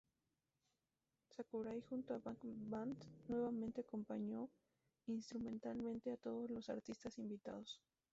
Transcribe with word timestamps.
Sakurai 1.29 1.79
junto 1.87 2.15
a 2.15 2.17
Bank 2.17 2.39
Band 2.43 3.03
nuevamente 3.27 3.81
acompañó 3.81 4.49
instrumentalmente 5.05 6.11
a 6.11 6.17
todos 6.17 6.49
los 6.49 6.71
artistas 6.71 7.19
invitados. 7.19 7.79